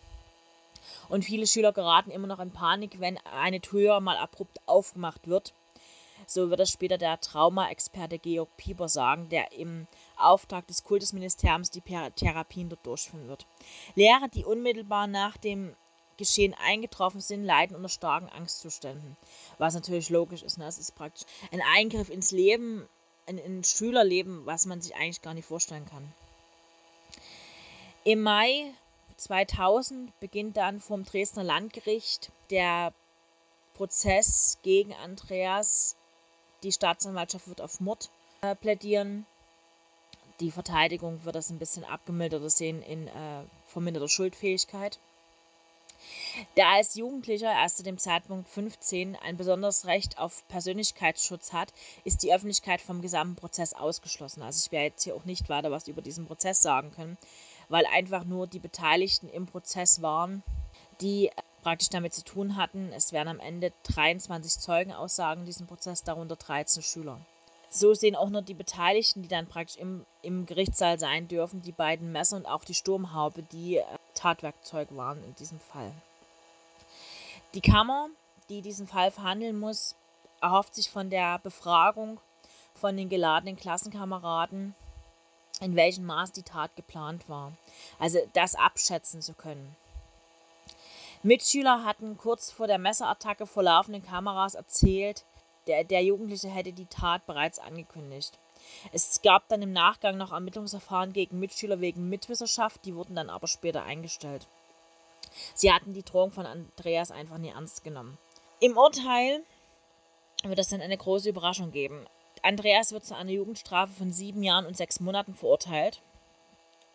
Und 1.09 1.25
viele 1.25 1.47
Schüler 1.47 1.73
geraten 1.73 2.11
immer 2.11 2.27
noch 2.27 2.41
in 2.41 2.51
Panik, 2.51 3.01
wenn 3.01 3.19
eine 3.19 3.61
Tür 3.61 4.01
mal 4.01 4.17
abrupt 4.17 4.59
aufgemacht 4.67 5.27
wird. 5.27 5.53
So 6.27 6.51
wird 6.51 6.61
es 6.61 6.71
später 6.71 6.99
der 6.99 7.21
Trauma-Experte 7.21 8.19
Georg 8.19 8.49
Pieper 8.57 8.89
sagen, 8.89 9.29
der 9.29 9.53
im 9.53 9.87
Auftrag 10.17 10.67
des 10.67 10.83
Kultusministeriums 10.83 11.71
die 11.71 11.83
Therapien 11.83 12.69
dort 12.69 12.85
durchführen 12.85 13.29
wird. 13.29 13.47
Lehrer, 13.95 14.29
die 14.29 14.45
unmittelbar 14.45 15.07
nach 15.07 15.37
dem 15.37 15.75
Geschehen 16.17 16.55
eingetroffen 16.55 17.21
sind, 17.21 17.45
leiden 17.45 17.77
unter 17.77 17.89
starken 17.89 18.29
Angstzuständen. 18.29 19.17
Was 19.59 19.75
natürlich 19.75 20.11
logisch 20.11 20.43
ist. 20.43 20.59
Ne? 20.59 20.67
Es 20.67 20.79
ist 20.79 20.95
praktisch 20.95 21.27
ein 21.53 21.63
Eingriff 21.75 22.09
ins 22.09 22.31
Leben, 22.31 22.89
in, 23.27 23.39
in 23.39 23.65
Schülerleben, 23.65 24.47
was 24.47 24.67
man 24.67 24.81
sich 24.81 24.95
eigentlich 24.95 25.23
gar 25.23 25.35
nicht 25.35 25.47
vorstellen 25.47 25.87
kann. 25.87 26.13
Im 28.05 28.23
Mai 28.23 28.73
2000 29.17 30.19
beginnt 30.21 30.57
dann 30.57 30.81
vom 30.81 31.05
Dresdner 31.05 31.45
Landgericht 31.45 32.31
der 32.51 32.93
Prozess 33.75 34.59
gegen 34.63 34.95
Andreas. 34.95 35.97
Die 36.63 36.73
Staatsanwaltschaft 36.73 37.49
wird 37.49 37.61
auf 37.61 37.81
Mord 37.81 38.11
äh, 38.43 38.55
plädieren. 38.55 39.27
Die 40.41 40.51
Verteidigung 40.51 41.25
wird 41.25 41.35
das 41.35 41.51
ein 41.51 41.59
bisschen 41.59 41.85
abgemildert 41.85 42.51
sehen 42.51 42.83
in 42.83 43.09
äh, 43.09 43.43
verminderter 43.67 44.09
Schuldfähigkeit. 44.09 44.99
Der 46.57 46.69
als 46.69 46.95
Jugendlicher 46.95 47.51
erst 47.51 47.79
zu 47.79 47.83
dem 47.83 47.99
Zeitpunkt 47.99 48.49
15 48.49 49.17
ein 49.17 49.37
besonderes 49.37 49.87
Recht 49.87 50.19
auf 50.19 50.47
Persönlichkeitsschutz 50.49 51.53
hat, 51.53 51.73
ist 52.05 52.23
die 52.23 52.33
Öffentlichkeit 52.33 52.81
vom 52.81 53.01
gesamten 53.01 53.37
Prozess 53.37 53.73
ausgeschlossen. 53.73 54.43
Also 54.43 54.65
ich 54.65 54.73
werde 54.73 54.87
jetzt 54.87 55.05
hier 55.05 55.15
auch 55.15 55.25
nicht 55.25 55.49
weiter 55.49 55.71
was 55.71 55.89
über 55.89 56.03
diesen 56.03 56.27
Prozess 56.27 56.63
sagen 56.63 56.91
können, 56.93 57.17
weil 57.69 57.87
einfach 57.87 58.25
nur 58.25 58.47
die 58.47 58.59
Beteiligten 58.59 59.29
im 59.29 59.47
Prozess 59.47 60.03
waren, 60.03 60.43
die 61.01 61.31
praktisch 61.63 61.89
damit 61.89 62.15
zu 62.15 62.23
tun 62.23 62.57
hatten. 62.57 62.93
Es 62.93 63.13
werden 63.13 63.29
am 63.29 63.41
Ende 63.41 63.73
23 63.95 64.61
Zeugenaussagen 64.61 65.43
in 65.43 65.47
diesem 65.47 65.67
Prozess, 65.67 66.05
darunter 66.05 66.37
13 66.37 66.83
Schüler. 66.83 67.19
So 67.69 67.95
sehen 67.95 68.15
auch 68.15 68.31
nur 68.31 68.43
die 68.43 68.55
Beteiligten, 68.55 69.23
die 69.23 69.29
dann 69.29 69.49
praktisch 69.49 69.77
im, 69.77 70.07
im 70.23 70.47
Gerichtssaal 70.47 70.99
sein 70.99 71.29
dürfen, 71.29 71.63
die 71.63 71.73
beiden 71.73 72.13
Messer 72.13 72.37
und 72.37 72.47
auch 72.47 72.65
die 72.65 72.75
Sturmhaube, 72.75 73.43
die 73.43 73.79
äh, 73.79 73.85
Tatwerkzeug 74.15 74.89
waren 74.97 75.23
in 75.25 75.35
diesem 75.35 75.59
Fall. 75.59 75.93
Die 77.57 77.63
Kammer, 77.63 78.11
die 78.51 78.61
diesen 78.61 78.87
Fall 78.87 79.11
verhandeln 79.11 79.59
muss, 79.59 79.97
erhofft 80.43 80.75
sich 80.75 80.91
von 80.91 81.09
der 81.09 81.39
Befragung 81.39 82.21
von 82.75 82.99
den 82.99 83.09
geladenen 83.09 83.57
Klassenkameraden, 83.57 84.75
in 85.63 85.75
welchem 85.75 86.05
Maß 86.05 86.33
die 86.33 86.43
Tat 86.43 86.77
geplant 86.77 87.31
war. 87.31 87.55
Also 87.99 88.19
das 88.35 88.57
abschätzen 88.57 89.23
zu 89.23 89.33
können. 89.33 89.75
Mitschüler 91.23 91.83
hatten 91.83 92.19
kurz 92.19 92.51
vor 92.51 92.67
der 92.67 92.77
Messerattacke 92.77 93.47
vor 93.47 93.63
laufenden 93.63 94.03
Kameras 94.03 94.55
erzählt, 94.55 95.25
der, 95.67 95.83
der 95.83 96.05
Jugendliche 96.05 96.51
hätte 96.51 96.75
die 96.75 96.85
Tat 96.85 97.25
bereits 97.25 97.59
angekündigt. 97.59 98.39
Es 98.93 99.23
gab 99.23 99.49
dann 99.49 99.63
im 99.63 99.73
Nachgang 99.73 100.19
noch 100.19 100.33
Ermittlungsverfahren 100.33 101.15
gegen 101.15 101.41
Mitschüler 101.41 101.81
wegen 101.81 102.11
Mitwisserschaft, 102.11 102.85
die 102.85 102.95
wurden 102.95 103.15
dann 103.15 103.31
aber 103.31 103.47
später 103.47 103.83
eingestellt. 103.83 104.47
Sie 105.55 105.73
hatten 105.73 105.93
die 105.93 106.03
Drohung 106.03 106.33
von 106.33 106.47
Andreas 106.47 107.11
einfach 107.11 107.39
nie 107.39 107.51
ernst 107.51 107.85
genommen. 107.85 108.19
Im 108.61 108.77
Urteil 108.77 109.45
wird 110.43 110.59
es 110.59 110.69
dann 110.69 110.81
eine 110.81 110.97
große 110.97 111.29
Überraschung 111.29 111.71
geben. 111.73 112.07
Andreas 112.43 112.93
wird 112.93 113.05
zu 113.05 113.17
einer 113.17 113.31
Jugendstrafe 113.31 113.93
von 113.93 114.13
sieben 114.13 114.43
Jahren 114.43 114.67
und 114.67 114.77
sechs 114.77 115.01
Monaten 115.01 115.35
verurteilt. 115.35 116.01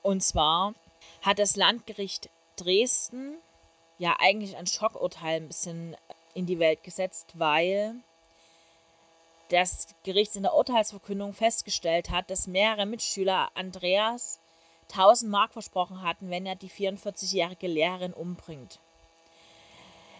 Und 0.02 0.24
zwar 0.24 0.74
hat 1.22 1.40
das 1.40 1.56
Landgericht 1.56 2.30
Dresden 2.56 3.38
ja 3.98 4.16
eigentlich 4.20 4.58
ein 4.58 4.68
Schockurteil 4.68 5.38
ein 5.38 5.48
bisschen 5.48 5.96
in 6.34 6.46
die 6.46 6.60
Welt 6.60 6.84
gesetzt, 6.84 7.32
weil 7.36 7.96
das 9.50 9.88
Gericht 10.04 10.36
in 10.36 10.44
der 10.44 10.54
Urteilsverkündung 10.54 11.34
festgestellt 11.34 12.10
hat, 12.10 12.30
dass 12.30 12.48
mehrere 12.48 12.86
Mitschüler 12.86 13.50
Andreas 13.54 14.40
1000 14.92 15.32
Mark 15.32 15.54
versprochen 15.54 16.02
hatten, 16.02 16.30
wenn 16.30 16.46
er 16.46 16.56
die 16.56 16.70
44-jährige 16.70 17.68
Lehrerin 17.68 18.14
umbringt. 18.14 18.80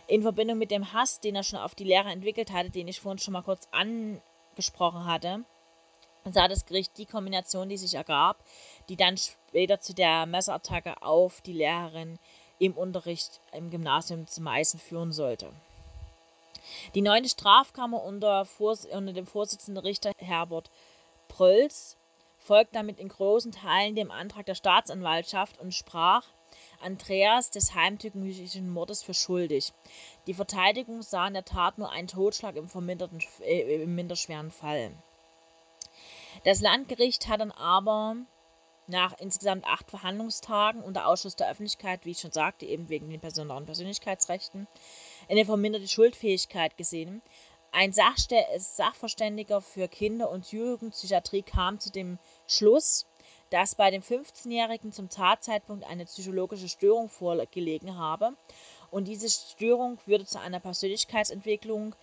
In 0.08 0.24
Verbindung 0.24 0.58
mit 0.58 0.72
dem 0.72 0.94
Hass, 0.94 1.20
den 1.20 1.36
er 1.36 1.44
schon 1.44 1.60
auf 1.60 1.76
die 1.76 1.86
Lehrer 1.86 2.12
entwickelt 2.12 2.52
hatte, 2.52 2.70
den 2.70 2.88
ich 2.88 3.00
vorhin 3.00 3.20
schon 3.20 3.34
mal 3.34 3.44
kurz 3.44 3.68
angesprochen 3.72 5.06
hatte, 5.06 5.46
sah 6.30 6.48
das 6.48 6.66
Gericht 6.66 6.98
die 6.98 7.06
Kombination, 7.06 7.70
die 7.70 7.78
sich 7.78 7.94
ergab, 7.94 8.44
die 8.90 8.96
dann 8.96 9.18
später 9.18 9.80
zu 9.80 9.94
der 9.94 10.26
Messerattacke 10.26 11.02
auf 11.02 11.42
die 11.42 11.54
Lehrerin 11.54 12.20
im 12.60 12.74
Unterricht 12.74 13.40
im 13.54 13.70
Gymnasium 13.70 14.28
zu 14.28 14.42
Meißen 14.42 14.80
führen 14.80 15.12
sollte. 15.12 15.52
Die 16.94 17.02
neunte 17.02 17.30
Strafkammer 17.30 18.04
unter, 18.04 18.48
unter 18.60 19.14
dem 19.14 19.26
Vorsitzenden 19.26 19.84
Richter 19.84 20.12
Herbert 20.18 20.70
Prölz 21.28 21.98
folgt 22.42 22.76
damit 22.76 23.00
in 23.00 23.08
großen 23.08 23.52
Teilen 23.52 23.96
dem 23.96 24.12
Antrag 24.12 24.46
der 24.48 24.56
Staatsanwaltschaft 24.56 25.60
und 25.60 25.74
sprach 25.74 26.26
Andreas 26.82 27.52
des 27.52 27.76
heimtückischen 27.76 28.70
Mordes 28.70 29.04
für 29.04 29.14
schuldig. 29.14 29.72
Die 30.28 30.34
Verteidigung 30.34 31.04
sah 31.04 31.28
in 31.28 31.34
der 31.34 31.46
Tat 31.46 31.78
nur 31.78 31.92
einen 31.92 32.08
Totschlag 32.08 32.56
im, 32.56 32.68
äh, 33.42 33.84
im 33.84 33.96
minderschweren 33.96 34.52
Fall. 34.52 34.92
Das 36.44 36.62
Landgericht 36.62 37.28
hat 37.28 37.40
dann 37.40 37.52
aber 37.52 38.16
nach 38.88 39.18
insgesamt 39.20 39.66
acht 39.66 39.90
Verhandlungstagen 39.90 40.82
unter 40.82 41.08
Ausschuss 41.08 41.36
der 41.36 41.50
Öffentlichkeit, 41.50 42.06
wie 42.06 42.12
ich 42.12 42.20
schon 42.20 42.32
sagte, 42.32 42.66
eben 42.66 42.90
wegen 42.90 43.10
den 43.10 43.22
besonderen 43.22 43.66
Persönlichkeitsrechten, 43.66 44.68
eine 45.30 45.46
verminderte 45.46 45.88
Schuldfähigkeit 45.88 46.76
gesehen. 46.78 47.22
Ein 47.72 47.94
Sachverständiger 47.94 49.62
für 49.62 49.88
Kinder- 49.88 50.30
und 50.30 50.52
Jugendpsychiatrie 50.52 51.42
kam 51.42 51.80
zu 51.80 51.90
dem 51.90 52.20
Schluss, 52.46 53.06
dass 53.50 53.76
bei 53.76 53.92
dem 53.92 54.02
15-Jährigen 54.02 54.92
zum 54.92 55.10
Tatzeitpunkt 55.10 55.86
eine 55.86 56.06
psychologische 56.06 56.68
Störung 56.68 57.10
vorgelegen 57.10 57.98
habe. 57.98 58.34
Und 58.92 59.08
diese 59.08 59.30
Störung 59.30 59.98
würde 60.06 60.26
zu 60.26 60.40
einer 60.40 60.60
Persönlichkeitsentwicklung 60.60 61.96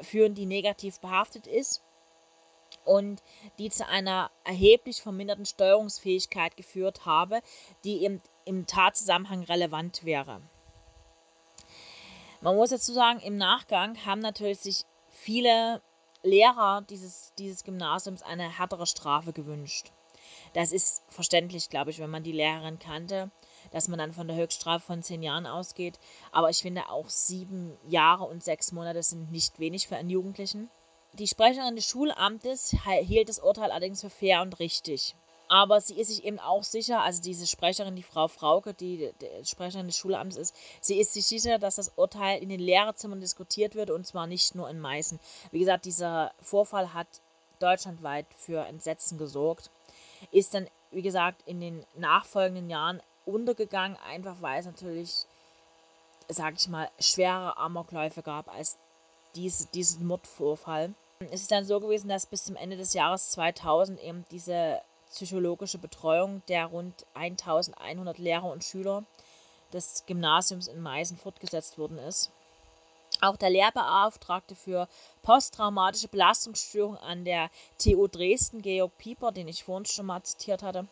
führen, 0.00 0.34
die 0.34 0.46
negativ 0.46 0.98
behaftet 1.00 1.46
ist 1.46 1.82
und 2.84 3.22
die 3.58 3.68
zu 3.68 3.86
einer 3.86 4.30
erheblich 4.44 5.02
verminderten 5.02 5.46
Steuerungsfähigkeit 5.46 6.56
geführt 6.56 7.04
habe, 7.04 7.42
die 7.84 8.04
im, 8.04 8.22
im 8.46 8.66
Tatzusammenhang 8.66 9.42
relevant 9.44 10.04
wäre. 10.04 10.40
Man 12.40 12.56
muss 12.56 12.70
dazu 12.70 12.92
sagen, 12.92 13.20
im 13.20 13.36
Nachgang 13.36 14.04
haben 14.04 14.20
natürlich 14.20 14.58
sich 14.58 14.84
viele 15.22 15.80
Lehrer 16.22 16.82
dieses, 16.88 17.32
dieses 17.38 17.64
Gymnasiums 17.64 18.22
eine 18.22 18.58
härtere 18.58 18.86
Strafe 18.86 19.32
gewünscht. 19.32 19.92
Das 20.52 20.72
ist 20.72 21.02
verständlich, 21.08 21.68
glaube 21.70 21.90
ich, 21.90 21.98
wenn 21.98 22.10
man 22.10 22.22
die 22.22 22.32
Lehrerin 22.32 22.78
kannte, 22.78 23.30
dass 23.70 23.88
man 23.88 23.98
dann 23.98 24.12
von 24.12 24.28
der 24.28 24.36
Höchststrafe 24.36 24.84
von 24.84 25.02
zehn 25.02 25.22
Jahren 25.22 25.46
ausgeht. 25.46 25.98
Aber 26.30 26.50
ich 26.50 26.58
finde 26.58 26.88
auch 26.90 27.08
sieben 27.08 27.76
Jahre 27.88 28.24
und 28.24 28.42
sechs 28.42 28.72
Monate 28.72 29.02
sind 29.02 29.30
nicht 29.30 29.58
wenig 29.58 29.88
für 29.88 29.96
einen 29.96 30.10
Jugendlichen. 30.10 30.70
Die 31.14 31.28
Sprecherin 31.28 31.76
des 31.76 31.86
Schulamtes 31.86 32.74
hielt 33.02 33.28
das 33.28 33.38
Urteil 33.38 33.70
allerdings 33.70 34.00
für 34.00 34.10
fair 34.10 34.42
und 34.42 34.58
richtig. 34.58 35.14
Aber 35.52 35.82
sie 35.82 36.00
ist 36.00 36.08
sich 36.08 36.24
eben 36.24 36.38
auch 36.38 36.62
sicher, 36.62 37.02
also 37.02 37.20
diese 37.20 37.46
Sprecherin, 37.46 37.94
die 37.94 38.02
Frau 38.02 38.26
Frauke, 38.26 38.72
die, 38.72 39.12
die 39.20 39.44
Sprecherin 39.44 39.86
des 39.86 39.98
Schulamts 39.98 40.36
ist, 40.36 40.56
sie 40.80 40.98
ist 40.98 41.12
sich 41.12 41.26
sicher, 41.26 41.58
dass 41.58 41.74
das 41.74 41.92
Urteil 41.96 42.42
in 42.42 42.48
den 42.48 42.58
Lehrerzimmern 42.58 43.20
diskutiert 43.20 43.74
wird 43.74 43.90
und 43.90 44.06
zwar 44.06 44.26
nicht 44.26 44.54
nur 44.54 44.70
in 44.70 44.80
Meißen. 44.80 45.20
Wie 45.50 45.58
gesagt, 45.58 45.84
dieser 45.84 46.32
Vorfall 46.40 46.94
hat 46.94 47.06
deutschlandweit 47.58 48.24
für 48.34 48.64
Entsetzen 48.64 49.18
gesorgt. 49.18 49.68
Ist 50.30 50.54
dann, 50.54 50.68
wie 50.90 51.02
gesagt, 51.02 51.42
in 51.44 51.60
den 51.60 51.84
nachfolgenden 51.96 52.70
Jahren 52.70 53.02
untergegangen, 53.26 53.98
einfach 54.08 54.36
weil 54.40 54.58
es 54.58 54.64
natürlich, 54.64 55.26
sag 56.28 56.54
ich 56.56 56.66
mal, 56.68 56.88
schwere 56.98 57.58
Amokläufe 57.58 58.22
gab 58.22 58.48
als 58.48 58.78
dies, 59.34 59.68
diesen 59.72 60.06
Mordvorfall. 60.06 60.94
Es 61.30 61.42
ist 61.42 61.52
dann 61.52 61.66
so 61.66 61.78
gewesen, 61.78 62.08
dass 62.08 62.24
bis 62.24 62.44
zum 62.44 62.56
Ende 62.56 62.78
des 62.78 62.94
Jahres 62.94 63.32
2000 63.32 64.02
eben 64.02 64.24
diese 64.30 64.80
psychologische 65.12 65.78
Betreuung 65.78 66.42
der 66.48 66.66
rund 66.66 67.06
1100 67.14 68.18
Lehrer 68.18 68.50
und 68.50 68.64
Schüler 68.64 69.04
des 69.72 70.04
Gymnasiums 70.06 70.68
in 70.68 70.80
Meißen 70.80 71.16
fortgesetzt 71.16 71.78
worden 71.78 71.98
ist. 71.98 72.30
Auch 73.20 73.36
der 73.36 73.50
Lehrbeauftragte 73.50 74.54
für 74.56 74.88
posttraumatische 75.22 76.08
Belastungsstörung 76.08 76.96
an 76.96 77.24
der 77.24 77.50
TU 77.78 78.08
Dresden, 78.08 78.62
Georg 78.62 78.96
Pieper, 78.98 79.32
den 79.32 79.48
ich 79.48 79.64
vorhin 79.64 79.86
schon 79.86 80.06
mal 80.06 80.22
zitiert 80.22 80.62
hatte, 80.62 80.88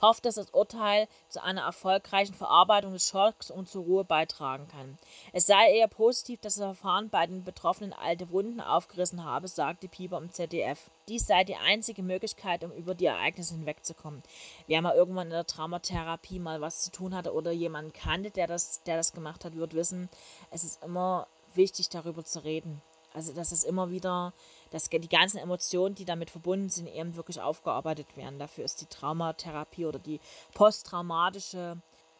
hofft, 0.00 0.24
dass 0.24 0.36
das 0.36 0.50
Urteil 0.50 1.08
zu 1.28 1.42
einer 1.42 1.62
erfolgreichen 1.62 2.34
Verarbeitung 2.34 2.92
des 2.92 3.08
Schocks 3.08 3.50
und 3.50 3.68
zur 3.68 3.84
Ruhe 3.84 4.04
beitragen 4.04 4.68
kann. 4.68 4.98
Es 5.32 5.46
sei 5.46 5.72
eher 5.72 5.88
positiv, 5.88 6.40
dass 6.40 6.56
das 6.56 6.64
Verfahren 6.64 7.10
bei 7.10 7.26
den 7.26 7.44
Betroffenen 7.44 7.92
alte 7.92 8.30
Wunden 8.30 8.60
aufgerissen 8.60 9.24
habe, 9.24 9.48
sagte 9.48 9.88
Pieper 9.88 10.18
im 10.18 10.32
ZDF. 10.32 10.90
Dies 11.08 11.26
sei 11.26 11.44
die 11.44 11.56
einzige 11.56 12.02
Möglichkeit, 12.02 12.64
um 12.64 12.72
über 12.72 12.94
die 12.94 13.06
Ereignisse 13.06 13.54
hinwegzukommen. 13.54 14.22
Wer 14.66 14.82
mal 14.82 14.94
irgendwann 14.94 15.28
in 15.28 15.32
der 15.32 15.46
Traumatherapie 15.46 16.38
mal 16.38 16.60
was 16.60 16.82
zu 16.82 16.90
tun 16.90 17.14
hatte 17.14 17.32
oder 17.32 17.50
jemanden 17.50 17.92
kannte, 17.92 18.30
der 18.30 18.46
das, 18.46 18.82
der 18.84 18.96
das 18.96 19.12
gemacht 19.12 19.44
hat, 19.44 19.56
wird 19.56 19.74
wissen, 19.74 20.08
es 20.50 20.64
ist 20.64 20.82
immer 20.82 21.26
wichtig, 21.54 21.88
darüber 21.88 22.24
zu 22.24 22.44
reden. 22.44 22.82
Also, 23.14 23.32
dass 23.32 23.52
es 23.52 23.64
immer 23.64 23.90
wieder, 23.90 24.32
dass 24.70 24.88
die 24.88 25.08
ganzen 25.08 25.38
Emotionen, 25.38 25.94
die 25.94 26.04
damit 26.04 26.30
verbunden 26.30 26.68
sind, 26.68 26.86
eben 26.88 27.16
wirklich 27.16 27.40
aufgearbeitet 27.40 28.06
werden. 28.16 28.38
Dafür 28.38 28.64
ist 28.64 28.80
die 28.80 28.86
Traumatherapie 28.86 29.86
oder 29.86 29.98
die 29.98 30.20
posttraumatische 30.54 31.78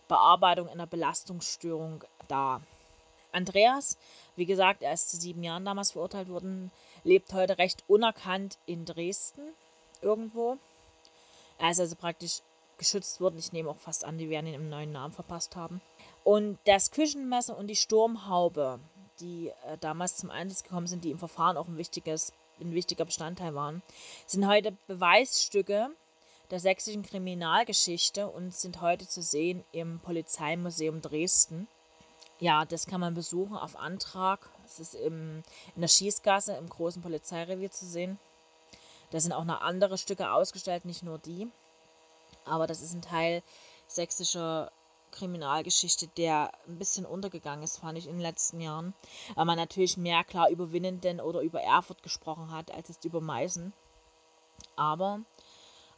Bearbeitung 0.08 0.68
einer 0.68 0.86
Belastungsstörung 0.86 2.04
da. 2.28 2.60
Andreas, 3.30 3.98
wie 4.36 4.46
gesagt, 4.46 4.82
er 4.82 4.94
ist 4.94 5.10
zu 5.10 5.16
sieben 5.18 5.42
Jahren 5.42 5.64
damals 5.64 5.92
verurteilt 5.92 6.28
worden, 6.28 6.70
lebt 7.04 7.32
heute 7.34 7.58
recht 7.58 7.84
unerkannt 7.86 8.58
in 8.66 8.84
Dresden 8.84 9.42
irgendwo. 10.00 10.56
Er 11.58 11.70
ist 11.70 11.80
also 11.80 11.96
praktisch 11.96 12.40
geschützt 12.78 13.20
wurden. 13.20 13.38
Ich 13.38 13.52
nehme 13.52 13.70
auch 13.70 13.78
fast 13.78 14.04
an, 14.04 14.18
die 14.18 14.30
werden 14.30 14.46
ihn 14.46 14.54
im 14.54 14.70
neuen 14.70 14.92
Namen 14.92 15.12
verpasst 15.12 15.56
haben. 15.56 15.80
Und 16.24 16.58
das 16.64 16.90
Küchenmesser 16.90 17.56
und 17.56 17.66
die 17.66 17.76
Sturmhaube, 17.76 18.78
die 19.20 19.48
äh, 19.66 19.78
damals 19.80 20.16
zum 20.16 20.30
Einsatz 20.30 20.62
gekommen 20.62 20.87
sind, 20.87 21.04
die 21.04 21.10
im 21.10 21.18
Verfahren 21.18 21.56
auch 21.56 21.68
ein, 21.68 21.76
wichtiges, 21.76 22.32
ein 22.60 22.72
wichtiger 22.72 23.04
Bestandteil 23.04 23.54
waren, 23.54 23.82
sind 24.26 24.46
heute 24.46 24.76
Beweisstücke 24.87 25.90
der 26.50 26.60
sächsischen 26.60 27.02
Kriminalgeschichte 27.02 28.26
und 28.26 28.54
sind 28.54 28.80
heute 28.80 29.06
zu 29.06 29.22
sehen 29.22 29.64
im 29.72 30.00
Polizeimuseum 30.00 31.02
Dresden. 31.02 31.68
Ja, 32.40 32.64
das 32.64 32.87
kann 32.87 33.00
man 33.00 33.14
besuchen 33.14 33.56
auf 33.56 33.76
Antrag. 33.76 34.48
Es 34.64 34.78
ist 34.80 34.94
im, 34.94 35.42
in 35.75 35.80
der 35.80 35.88
Schießgasse 35.88 36.54
im 36.54 36.68
großen 36.68 37.02
Polizeirevier 37.02 37.70
zu 37.70 37.84
sehen. 37.84 38.18
Da 39.10 39.20
sind 39.20 39.32
auch 39.32 39.44
noch 39.44 39.60
andere 39.60 39.98
Stücke 39.98 40.30
ausgestellt, 40.30 40.84
nicht 40.84 41.02
nur 41.02 41.18
die. 41.18 41.48
Aber 42.44 42.66
das 42.66 42.80
ist 42.80 42.94
ein 42.94 43.02
Teil 43.02 43.42
sächsischer 43.87 44.70
Kriminalgeschichte, 45.18 46.08
der 46.08 46.52
ein 46.66 46.78
bisschen 46.78 47.04
untergegangen 47.06 47.64
ist, 47.64 47.78
fand 47.78 47.98
ich 47.98 48.06
in 48.06 48.14
den 48.14 48.20
letzten 48.20 48.60
Jahren. 48.60 48.94
Weil 49.34 49.44
man 49.44 49.56
natürlich 49.56 49.96
mehr 49.96 50.25
klar 50.25 50.48
über 50.50 50.72
Winnenden 50.72 51.20
oder 51.20 51.40
über 51.40 51.60
Erfurt 51.60 52.02
gesprochen 52.02 52.52
hat, 52.52 52.70
als 52.70 52.88
jetzt 52.88 53.04
über 53.04 53.20
Meißen. 53.20 53.72
Aber 54.76 55.20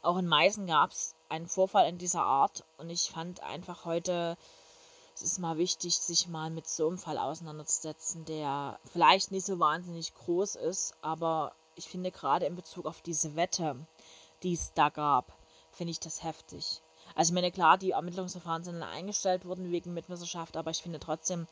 auch 0.03 0.17
in 0.17 0.27
Meißen 0.27 0.67
gab 0.67 0.93
es 0.93 1.15
einen 1.29 1.47
Vorfall 1.47 1.89
in 1.89 1.99
dieser 1.99 2.23
Art 2.23 2.65
und 2.79 2.91
ich 2.91 3.11
fand 3.11 3.43
einfach 3.43 3.85
heute, 3.85 4.37
es 5.15 5.23
ist 5.23 5.39
mal 5.39 5.59
wichtig, 5.59 5.99
sich 5.99 6.29
mal 6.29 6.51
mit 6.51 6.67
so 6.67 6.89
einem 6.89 6.99
Fall 6.99 7.19
auseinanderzusetzen, 7.19 8.25
der 8.25 8.79
vielleicht 8.85 9.31
nicht 9.31 9.47
so 9.47 9.59
wahnsinnig 9.59 10.15
groß 10.15 10.57
ist, 10.57 10.95
aber 11.03 11.53
ich 11.75 11.89
finde 11.89 12.11
gerade 12.11 12.47
in 12.47 12.57
Bezug 12.57 12.87
auf 12.87 13.03
diese 13.03 13.37
Wette, 13.37 13.77
die 14.43 14.55
es 14.55 14.73
da 14.73 14.89
gab, 14.89 15.33
finde 15.71 15.93
ich 15.93 16.01
das 16.01 16.23
heftig. 16.23 16.83
Also 17.21 17.33
ich 17.33 17.35
meine, 17.35 17.53
klar, 17.53 17.77
die 17.77 17.91
Ermittlungsverfahren 17.91 18.65
sind 18.65 18.83
eingestellt 18.83 19.45
worden 19.45 19.71
wegen 19.71 19.93
Mitwisserschaft, 19.93 20.57
aber 20.57 20.71
ich 20.71 20.83
finde 20.83 20.99
trotzdem, 20.99 21.47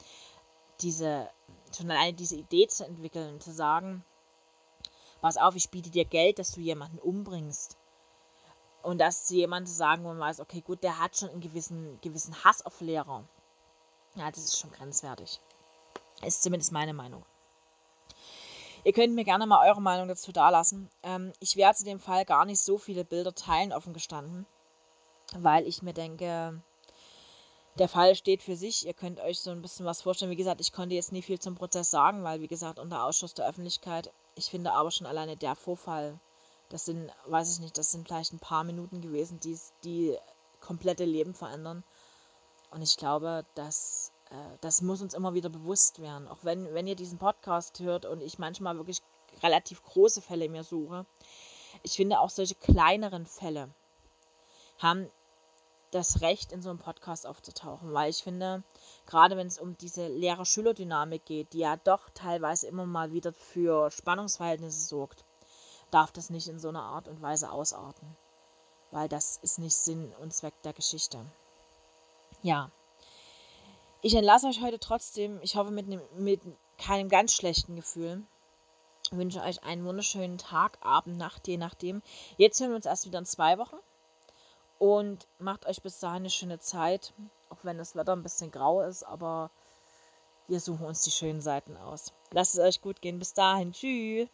diese, 0.80 1.28
schon 1.76 1.90
alleine 1.90 2.14
diese 2.14 2.36
Idee 2.36 2.66
zu 2.68 2.86
entwickeln, 2.86 3.38
zu 3.38 3.52
sagen, 3.52 4.02
pass 5.20 5.36
auf, 5.36 5.56
ich 5.56 5.68
biete 5.68 5.90
dir 5.90 6.06
Geld, 6.06 6.38
dass 6.38 6.52
du 6.52 6.62
jemanden 6.62 6.98
umbringst. 6.98 7.76
Und 8.82 8.96
dass 8.96 9.26
zu 9.26 9.34
jemandem 9.34 9.70
sagen, 9.70 10.04
wo 10.04 10.08
man 10.08 10.20
weiß, 10.20 10.40
okay, 10.40 10.62
gut, 10.62 10.82
der 10.82 10.98
hat 10.98 11.18
schon 11.18 11.28
einen 11.28 11.42
gewissen, 11.42 12.00
gewissen 12.00 12.42
Hass 12.44 12.64
auf 12.64 12.80
Lehrer. 12.80 13.24
Ja, 14.14 14.30
das 14.30 14.44
ist 14.44 14.58
schon 14.58 14.72
grenzwertig. 14.72 15.38
Ist 16.22 16.42
zumindest 16.42 16.72
meine 16.72 16.94
Meinung. 16.94 17.26
Ihr 18.84 18.94
könnt 18.94 19.14
mir 19.14 19.24
gerne 19.24 19.44
mal 19.44 19.68
eure 19.68 19.82
Meinung 19.82 20.08
dazu 20.08 20.32
dalassen. 20.32 20.88
Ähm, 21.02 21.34
ich 21.40 21.56
werde 21.56 21.76
zu 21.76 21.84
dem 21.84 22.00
Fall 22.00 22.24
gar 22.24 22.46
nicht 22.46 22.62
so 22.62 22.78
viele 22.78 23.04
Bilder 23.04 23.34
teilen, 23.34 23.74
offen 23.74 23.92
gestanden, 23.92 24.46
weil 25.36 25.66
ich 25.66 25.82
mir 25.82 25.94
denke, 25.94 26.60
der 27.78 27.88
Fall 27.88 28.14
steht 28.14 28.42
für 28.42 28.56
sich. 28.56 28.86
Ihr 28.86 28.94
könnt 28.94 29.20
euch 29.20 29.40
so 29.40 29.50
ein 29.50 29.62
bisschen 29.62 29.86
was 29.86 30.02
vorstellen. 30.02 30.30
Wie 30.30 30.36
gesagt, 30.36 30.60
ich 30.60 30.72
konnte 30.72 30.94
jetzt 30.94 31.12
nie 31.12 31.22
viel 31.22 31.38
zum 31.38 31.54
Prozess 31.54 31.90
sagen, 31.90 32.24
weil, 32.24 32.40
wie 32.40 32.48
gesagt, 32.48 32.78
unter 32.78 33.04
Ausschuss 33.04 33.34
der 33.34 33.48
Öffentlichkeit. 33.48 34.12
Ich 34.34 34.46
finde 34.46 34.72
aber 34.72 34.90
schon 34.90 35.06
alleine 35.06 35.36
der 35.36 35.54
Vorfall 35.54 36.18
das 36.68 36.84
sind, 36.84 37.10
weiß 37.26 37.54
ich 37.54 37.60
nicht, 37.60 37.78
das 37.78 37.90
sind 37.90 38.06
vielleicht 38.06 38.32
ein 38.32 38.40
paar 38.40 38.64
Minuten 38.64 39.00
gewesen, 39.00 39.40
die 39.40 39.58
die 39.84 40.16
komplette 40.60 41.04
Leben 41.04 41.34
verändern. 41.34 41.82
Und 42.70 42.82
ich 42.82 42.96
glaube, 42.96 43.46
dass 43.54 44.12
äh, 44.30 44.58
das 44.60 44.82
muss 44.82 45.00
uns 45.00 45.14
immer 45.14 45.34
wieder 45.34 45.48
bewusst 45.48 46.00
werden. 46.02 46.28
Auch 46.28 46.38
wenn, 46.42 46.74
wenn 46.74 46.86
ihr 46.86 46.96
diesen 46.96 47.18
Podcast 47.18 47.80
hört 47.80 48.04
und 48.04 48.20
ich 48.20 48.38
manchmal 48.38 48.76
wirklich 48.76 49.00
relativ 49.42 49.82
große 49.82 50.20
Fälle 50.20 50.48
mir 50.48 50.64
suche. 50.64 51.06
Ich 51.82 51.92
finde 51.92 52.20
auch 52.20 52.30
solche 52.30 52.54
kleineren 52.54 53.24
Fälle 53.24 53.70
haben 54.78 55.10
das 55.90 56.20
Recht, 56.20 56.52
in 56.52 56.62
so 56.62 56.70
einem 56.70 56.78
Podcast 56.78 57.26
aufzutauchen, 57.26 57.92
weil 57.92 58.10
ich 58.10 58.22
finde, 58.22 58.62
gerade 59.06 59.36
wenn 59.36 59.46
es 59.46 59.58
um 59.58 59.76
diese 59.78 60.08
Lehrer-Schüler-Dynamik 60.08 61.24
geht, 61.24 61.52
die 61.52 61.60
ja 61.60 61.76
doch 61.76 62.10
teilweise 62.10 62.66
immer 62.66 62.86
mal 62.86 63.12
wieder 63.12 63.32
für 63.32 63.90
Spannungsverhältnisse 63.90 64.86
sorgt, 64.86 65.24
darf 65.90 66.12
das 66.12 66.30
nicht 66.30 66.48
in 66.48 66.58
so 66.58 66.68
einer 66.68 66.82
Art 66.82 67.08
und 67.08 67.22
Weise 67.22 67.50
ausarten. 67.50 68.16
Weil 68.90 69.08
das 69.08 69.38
ist 69.42 69.58
nicht 69.58 69.76
Sinn 69.76 70.12
und 70.20 70.32
Zweck 70.32 70.54
der 70.62 70.72
Geschichte. 70.72 71.24
Ja. 72.42 72.70
Ich 74.00 74.14
entlasse 74.14 74.46
euch 74.46 74.62
heute 74.62 74.78
trotzdem, 74.78 75.40
ich 75.42 75.56
hoffe 75.56 75.70
mit, 75.70 75.88
ne, 75.88 76.00
mit 76.16 76.40
keinem 76.78 77.08
ganz 77.08 77.34
schlechten 77.34 77.76
Gefühl. 77.76 78.22
Ich 79.10 79.16
wünsche 79.16 79.42
euch 79.42 79.64
einen 79.64 79.84
wunderschönen 79.84 80.38
Tag, 80.38 80.78
Abend, 80.80 81.16
Nacht, 81.16 81.48
je 81.48 81.56
nachdem. 81.56 82.02
Jetzt 82.36 82.60
hören 82.60 82.70
wir 82.70 82.76
uns 82.76 82.86
erst 82.86 83.06
wieder 83.06 83.18
in 83.18 83.24
zwei 83.24 83.58
Wochen. 83.58 83.76
Und 84.78 85.26
macht 85.38 85.66
euch 85.66 85.82
bis 85.82 85.98
dahin 85.98 86.22
eine 86.22 86.30
schöne 86.30 86.58
Zeit, 86.60 87.12
auch 87.50 87.58
wenn 87.62 87.78
das 87.78 87.96
Wetter 87.96 88.14
ein 88.14 88.22
bisschen 88.22 88.50
grau 88.50 88.82
ist, 88.82 89.02
aber 89.02 89.50
wir 90.46 90.60
suchen 90.60 90.86
uns 90.86 91.02
die 91.02 91.10
schönen 91.10 91.40
Seiten 91.40 91.76
aus. 91.76 92.12
Lasst 92.32 92.54
es 92.54 92.60
euch 92.60 92.80
gut 92.80 93.02
gehen. 93.02 93.18
Bis 93.18 93.34
dahin. 93.34 93.72
Tschüss. 93.72 94.28